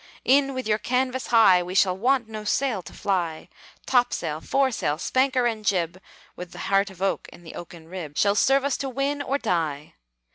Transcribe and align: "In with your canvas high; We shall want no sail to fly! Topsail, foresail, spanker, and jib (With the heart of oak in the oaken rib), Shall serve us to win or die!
"In 0.25 0.55
with 0.55 0.67
your 0.67 0.79
canvas 0.79 1.27
high; 1.27 1.61
We 1.61 1.75
shall 1.75 1.95
want 1.95 2.27
no 2.27 2.43
sail 2.43 2.81
to 2.81 2.91
fly! 2.91 3.49
Topsail, 3.85 4.41
foresail, 4.41 4.97
spanker, 4.97 5.45
and 5.45 5.63
jib 5.63 6.01
(With 6.35 6.53
the 6.53 6.57
heart 6.73 6.89
of 6.89 7.03
oak 7.03 7.29
in 7.31 7.43
the 7.43 7.53
oaken 7.53 7.87
rib), 7.87 8.17
Shall 8.17 8.33
serve 8.33 8.63
us 8.65 8.77
to 8.77 8.89
win 8.89 9.21
or 9.21 9.37
die! 9.37 9.93